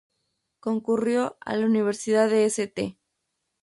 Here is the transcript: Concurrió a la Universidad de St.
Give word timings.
Concurrió 0.61 1.37
a 1.41 1.55
la 1.55 1.67
Universidad 1.67 2.27
de 2.27 2.45
St. 2.45 2.97